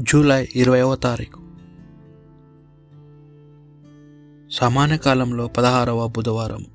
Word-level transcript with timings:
July 0.00 0.48
ఇరవైవ 0.54 0.94
తారీఖు. 0.94 1.40
సమాన 4.50 4.96
కాలంలో 4.96 5.48
పదహారవ 5.48 6.08
బుధవారం 6.08 6.66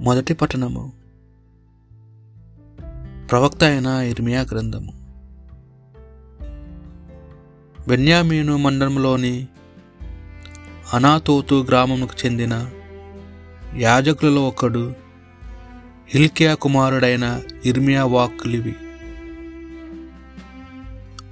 మొదటి 0.00 0.34
పట్టణము 0.34 0.92
ప్రవక్త 3.30 3.64
అయిన 3.64 3.86
ఇర్మియా 3.86 4.40
గ్రంథము. 4.40 4.92
బెన్యామీను 7.88 8.56
మండలంలోని 8.56 9.48
అనాతోతు 10.92 11.64
గ్రామముకు 11.68 12.26
చెందిన 12.26 12.70
యాజకులలో 13.76 14.48
ఒకడు 14.48 14.94
హిల్కియా 16.08 16.54
కుమారుడైన 16.54 17.42
ఇర్మియా 17.64 18.04
వాక్కులివి 18.04 18.74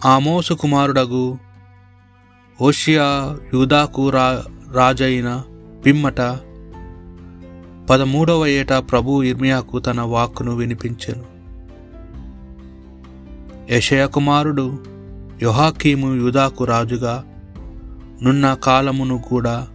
ఆమోసు 0.05 0.55
కుమారుడగు 0.55 1.38
ఓషియా 2.61 3.37
యూదాకు 3.55 4.11
రా 4.11 4.45
రాజైన 4.73 5.45
పిమ్మట 5.87 6.20
పదమూడవ 7.91 8.47
ఏట 8.47 8.73
ప్రభు 8.73 9.23
ఇర్మియాకు 9.23 9.78
తన 9.78 10.01
వాక్కును 10.01 10.55
వినిపించెను. 10.55 11.25
యషయ 13.75 14.06
కుమారుడు 14.06 14.78
యొహాకీము 15.42 16.14
యూదాకు 16.14 16.64
రాజుగా 16.64 17.25
నున్న 18.23 18.55
కాలమును 18.55 19.19
కూడా 19.19 19.69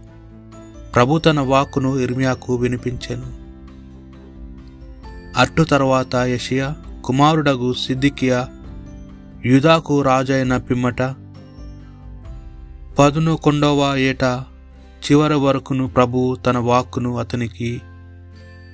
ప్రభు 0.94 1.18
తన 1.18 1.40
వాక్కును 1.40 1.98
ఇర్మియాకు 1.98 2.54
వినిపించెను. 2.54 3.26
అట్టు 5.40 5.62
తర్వాత 5.62 6.14
యషియా 6.14 6.76
కుమారుడగు 7.04 7.72
సిద్దికియా 7.72 8.48
యుధాకు 9.46 10.02
రాజైన 10.02 10.56
పిమ్మట. 10.56 11.02
పదునొకొండవ 12.98 13.96
ఏట 13.96 14.22
చివరి 15.04 15.34
వరకును 15.34 15.88
ప్రభు 15.88 16.36
తన 16.46 16.58
వాక్కును 16.58 17.18
అతనికి 17.18 17.80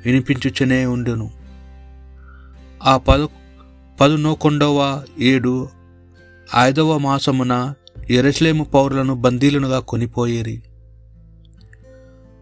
వినిపించుచునే 0.07 0.87
ఉండును. 0.87 1.31
ఆ 2.83 2.97
పదు 2.97 3.29
పదునొకొండవ 4.01 5.03
ఏడు 5.19 5.69
ఐదవ 6.59 6.99
మాసమున 6.99 7.75
ఎరస్లేము 8.11 8.65
పౌరులను 8.65 9.15
బందీలునుగా 9.15 9.81
కొనిపోయేరి. 9.81 10.63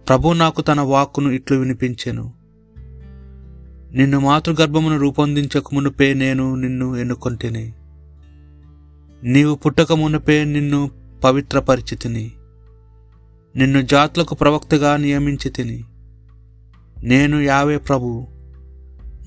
ప్రభు 0.09 0.33
నాకు 0.33 0.63
తన 0.63 0.81
వాక్కును 0.81 1.31
ఇట్లు 1.31 1.57
వినిపించెను. 1.57 2.33
నిన్ను 3.93 4.21
మాతృగర్భమును 4.21 4.99
రూపొందించక 4.99 5.75
మునుపే 5.75 6.15
నేను 6.15 6.55
నిన్ను 6.55 6.97
ఎన్నుకొంటిని. 6.97 7.73
నీవు 9.25 9.55
పుట్టక 9.55 9.93
మునుపే 9.93 10.45
నిన్ను 10.45 10.91
పవిత్రపరిచితిని. 11.25 12.33
నిన్ను 13.57 13.83
జాతులకు 13.83 14.35
ప్రవక్తగా 14.35 14.97
నియమించి 14.97 15.51
తిని 15.51 15.85
నేను 17.03 17.41
యావే 17.41 17.77
ప్రభు 17.77 18.27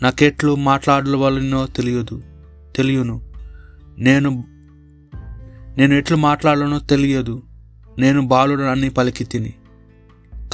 నాకెట్లు 0.02 0.56
మాట్లాడవలనో 0.56 1.68
తెలియదు 1.68 2.24
తెలియను. 2.76 3.22
నేను 3.98 4.44
నేను 5.78 5.94
ఎట్లు 5.94 6.18
మాట్లాడాలనో 6.18 6.80
తెలియదు 6.80 7.44
నేను 8.00 8.28
బాలుడు 8.28 8.64
అని 8.64 8.90
పలికి 8.90 9.24
తిని 9.24 9.54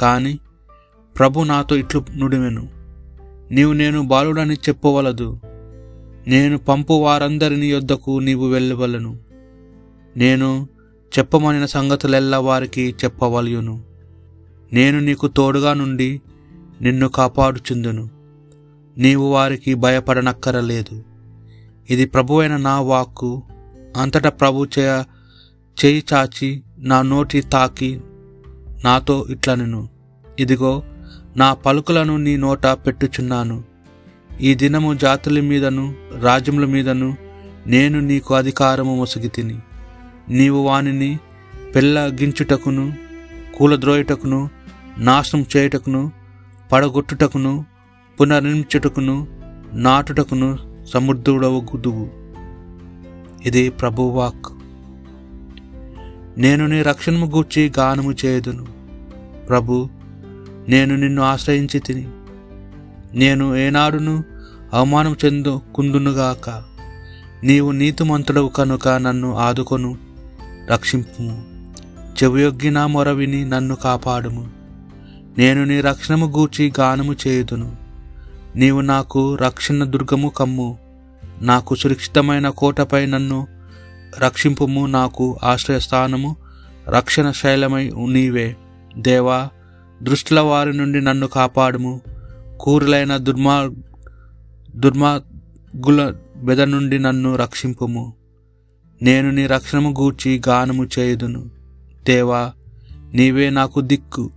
కానీ 0.00 0.38
ప్రభు 1.18 1.40
నాతో 1.40 1.76
ఇట్లు 1.76 2.04
నుడిమెను 2.16 2.68
నీవు 3.50 3.72
నేను 3.72 4.02
బాలుడని 4.02 4.54
చెప్పవలదు 4.54 5.40
నేను 6.26 6.58
పంపు 6.58 6.92
వారందరిని 6.92 7.66
యొద్దకు 7.66 8.18
నీవు 8.18 8.46
వెళ్ళవలను. 8.48 9.31
నేను 10.16 10.68
చెప్పమనిన 11.18 11.66
సంగతులెల్లా 11.66 12.38
వారికి 12.38 12.94
చెప్పవలయును. 13.04 13.82
నేను 14.72 15.00
నీకు 15.00 15.28
తోడుగా 15.28 15.74
నుండి 15.74 16.20
నిన్ను 16.80 17.08
కాపాడుచుందును. 17.08 18.10
నీవు 18.98 19.32
వారికి 19.32 19.74
భయపడనక్కరలేదు. 19.74 21.04
ఇది 21.90 22.06
ప్రభువైన 22.06 22.56
నా 22.56 22.80
వాక్కు. 22.80 23.42
అంతటా 23.96 24.30
ప్రభు 24.30 24.66
చేయ 24.78 25.04
చేయి 25.84 26.04
చాచి 26.12 26.62
నా 26.78 27.02
నోటి 27.02 27.40
తాకి 27.40 28.00
నాతో 28.84 29.26
ఇట్లనెను. 29.30 29.88
ఇదిగో 30.38 30.82
నా 31.36 31.54
పలుకులను 31.54 32.16
నీ 32.16 32.36
నోట 32.36 32.66
పెట్టుచున్నాను. 32.66 33.64
ఈ 34.40 34.54
దినము 34.54 34.94
జాతుల 34.94 35.40
మీదను 35.40 35.94
రాజ్యముల 36.20 36.64
మీదను 36.64 37.16
నేను 37.66 38.00
నీకు 38.00 38.34
అధికారము 38.34 38.96
ముసుగి 38.96 39.28
తిని 39.28 39.58
నీవు 40.28 40.58
వానిని 40.58 41.18
పెళ్ళగించుటకును 41.74 42.92
కూలద్రోయుటకును 43.56 44.48
నాశనం 44.98 45.46
చేయుటకును 45.56 46.12
పడగొట్టుటకును 46.72 47.64
పునర్నిర్మించుటకును 48.20 49.26
నాటుటకును 49.72 50.58
సమృద్ధుడవుగుదువు 50.84 52.10
ఇది 53.46 53.70
ప్రభువాక్ 53.70 54.46
నేను 56.38 56.66
నీ 56.66 56.82
రక్షణము 56.82 57.26
గూర్చి 57.26 57.72
గానము 57.78 58.12
చేయుదును. 58.12 58.66
ప్రభు 59.48 59.88
నేను 60.68 60.96
నిన్ను 60.96 61.22
ఆశ్రయించి 61.22 61.80
తిని 61.80 62.08
నేను 63.14 63.56
ఏనాడును 63.56 64.24
అవమానం 64.72 65.16
చెందుకుందునుగాక 65.24 66.62
నీవు 67.44 67.70
నీతిమంతుడవు 67.70 68.48
కనుక 68.48 68.88
నన్ను 68.88 69.36
ఆదుకొను. 69.36 70.11
రక్షింపుము 70.72 71.44
చెవియొగ్గి 72.22 72.70
నా 72.70 72.86
మొర 72.86 73.10
విని 73.10 73.44
నన్ను 73.44 73.74
కాపాడుము. 73.74 74.50
నేను 75.38 75.64
నీ 75.64 75.80
రక్షణము 75.80 76.26
గూర్చి 76.26 76.72
గానము 76.80 77.12
చేయుదును. 77.12 77.76
నీవు 78.56 78.80
నాకు 78.80 79.34
రక్షణ 79.34 79.84
దుర్గము 79.84 80.28
కమ్ము. 80.28 80.78
నాకు 81.40 81.74
సురక్షితమైన 81.74 82.48
కోటపై 82.48 83.06
నన్ను 83.06 83.46
రక్షింపుము. 84.18 84.86
నాకు 84.86 85.38
ఆశ్రయస్థానము 85.42 86.36
రక్షణ 86.88 87.30
శైలమై 87.30 87.90
నీవే. 88.08 88.56
దేవా 88.98 89.48
దృష్టిల 90.02 90.40
వారి 90.40 90.76
నుండి 90.76 91.00
నన్ను 91.00 91.26
కాపాడుము. 91.26 92.00
కూరులైన 92.60 93.16
దుర్మా 93.16 93.70
దుర్మార్గుల 94.76 96.14
బెద 96.36 96.60
నుండి 96.60 96.98
నన్ను 96.98 97.36
రక్షింపుము. 97.36 98.12
నేను 99.02 99.30
నీ 99.30 99.46
రక్షణము 99.46 99.90
గూర్చి 99.90 100.42
గానము 100.48 100.88
చేయుదును. 100.98 101.50
దేవా 102.06 102.52
నీవే 103.14 103.50
నాకు 103.50 103.80
దిక్కు. 103.80 104.30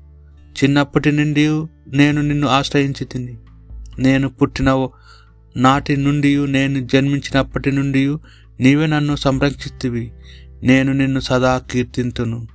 చిన్నప్పటి 0.63 1.11
నుండి 1.11 1.47
నేను 1.87 2.21
నిన్ను 2.21 2.47
ఆశ్రయించి 2.47 3.05
తిని 3.05 3.37
నేను 3.99 4.29
పుట్టిన 4.29 4.87
నాటి 5.57 5.97
నుండి 5.97 6.47
నేను 6.47 6.87
జన్మించినప్పటి 6.87 7.71
నుండి 7.71 8.15
నీవే 8.59 8.87
నన్ను 8.87 9.15
సంరక్షిస్తువి 9.15 10.11
నేను 10.63 10.93
నిన్ను 10.93 11.19
సదా 11.19 11.61
కీర్తింతును. 11.71 12.47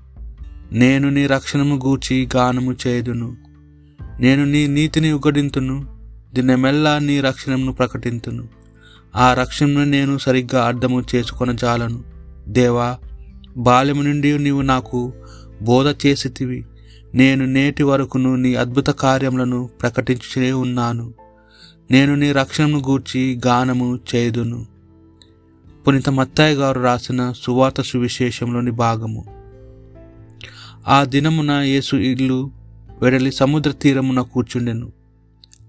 నేను 0.73 1.11
నీ 1.11 1.27
రక్షణము 1.27 1.75
గూర్చి 1.75 2.29
గానము 2.37 2.77
చేయుదును. 2.87 3.37
నేను 4.21 4.45
నీ 4.45 4.67
నీతిని 4.67 5.13
ఉగడింతును. 5.13 5.99
దినమెల్లా 6.35 6.99
నీ 6.99 7.21
రక్షణను 7.21 7.73
ప్రకటింతును. 7.73 8.60
ఆ 9.17 9.35
రక్షణను 9.35 9.85
నేను 9.85 10.19
సరిగ్గా 10.19 10.65
అర్థము 10.65 11.05
చేసుకొని 11.15 11.57
జాలను 11.57 12.05
దేవా 12.49 12.99
బాల్యము 13.57 14.03
నుండి 14.03 14.39
నీవు 14.39 14.61
నాకు 14.61 15.13
బోధ 15.63 15.95
చేసితివి. 16.07 16.65
నేను 17.15 17.45
నేటి 17.45 17.83
వరకును 17.83 18.37
నీ 18.37 18.55
అద్భుత 18.55 18.87
కార్యములను 18.87 19.71
ప్రకటించే 19.83 20.53
ఉన్నాను. 20.53 21.15
నేను 21.91 22.15
నీ 22.15 22.33
రక్షణను 22.33 22.79
గూర్చి 22.79 23.41
గానము 23.47 23.99
చేదును 24.15 24.67
పునీత 25.87 26.11
మత్తాయి 26.11 26.55
గారు 26.55 26.81
రాసిన 26.81 27.33
సువార్త 27.43 27.83
సువిశేషంలోని 27.83 28.71
భాగము. 28.71 29.25
ఆ 30.89 31.05
దినమున 31.05 31.51
యేసు 31.51 31.97
ఇల్లు 31.97 32.51
వెడలి 33.03 33.33
సముద్ర 33.33 33.71
తీరమున 33.71 34.21
కూర్చుండెను. 34.21 34.93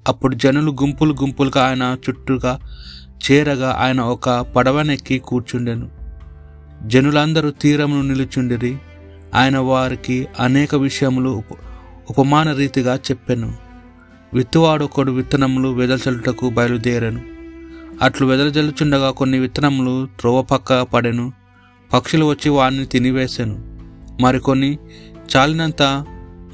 అప్పుడు 0.08 0.36
జనులు 0.36 0.72
గుంపులు 0.72 1.14
గుంపులుగా 1.14 1.66
ఆయన 1.66 1.98
చుట్టూగా 2.10 2.60
చేరగా 3.32 3.78
ఆయన 3.80 4.02
ఒక 4.02 4.30
పడవనెక్కి 4.30 5.20
కూర్చుండెను. 5.20 5.90
జనులందరూ 6.88 7.52
తీరమును 7.52 8.02
నిలుచుండిరి. 8.02 8.78
ఆయన 9.36 9.58
వారికి 9.58 10.28
అనేక 10.40 10.76
విషయములు 10.76 11.30
ఉప 11.30 11.58
ఉపమాన 12.10 12.54
రీతిగా 12.54 12.96
చెప్పెను. 12.96 13.56
విత్తువాడొకడు 14.34 15.12
విత్తనములు 15.12 15.70
వెదల్చలుటకు 15.70 16.50
బయలుదేరాను. 16.50 17.22
అట్లు 18.02 18.28
వెదలజల్లుచుండగా 18.28 19.12
కొన్ని 19.12 19.40
విత్తనములు 19.40 20.08
త్రోవ 20.20 20.42
పక్క 20.42 20.82
పడెను. 20.82 21.34
పక్షులు 21.94 22.26
వచ్చి 22.26 22.50
వారిని 22.50 22.86
తినివేశాను 22.86 23.80
మరికొన్ని 24.22 24.78
చాలినంత 25.36 26.06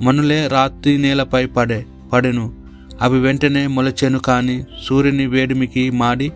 మనులే 0.01 0.47
రాత్రి 0.47 0.97
నేలపై 0.97 1.45
పడే 1.45 1.85
పడెను. 2.13 2.55
అవి 3.01 3.19
వెంటనే 3.19 3.67
మొలచెను 3.67 4.19
కానీ 4.19 4.65
సూర్యుని 4.85 5.25
వేడిమికి 5.25 5.89
మాడి 5.89 6.31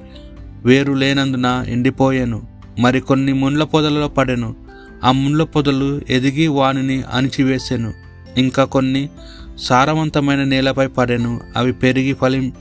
వేరు 0.65 0.93
లేనందున 0.93 1.65
ఎండిపోయాను. 1.67 2.47
మరికొన్ని 2.79 3.33
ముండ్ల 3.33 3.63
పొదలలో 3.63 4.07
పడెను. 4.07 4.55
ఆ 5.03 5.11
ముండ్ల 5.11 5.43
పొదలు 5.43 6.01
ఎదిగి 6.09 6.47
వానిని 6.47 7.03
అణిచివేసెను. 7.13 7.93
ఇంకా 8.37 8.63
కొన్ని 8.63 9.09
సారవంతమైన 9.57 10.43
నేలపై 10.43 10.87
పడెను. 10.87 11.41
అవి 11.57 11.73
పెరిగి 11.73 12.13
ఫలిం 12.13 12.53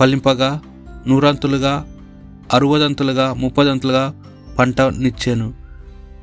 ఫలింపగా 0.00 0.60
నూరంతులుగా 1.06 1.86
అరువదంతులుగా 2.52 3.34
ముప్పదంతులుగా 3.34 4.14
పంటనిచ్చాను 4.58 5.54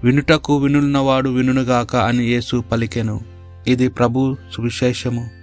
వినుటకు 0.04 0.58
వినున్నవాడు 0.58 1.30
వినుగాక 1.30 1.96
అని 1.96 2.24
యేసు 2.26 2.64
పలికెను. 2.72 3.22
ఇది 3.68 3.88
ప్రభు 3.88 4.38
సువిశేషము. 4.54 5.41